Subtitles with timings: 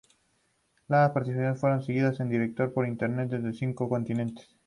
[0.87, 4.49] Las partidas fueron seguidas en directo, por Internet, desde los cinco continentes.